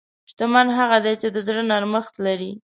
[0.31, 2.51] شتمن هغه دی چې د زړه نرمښت لري.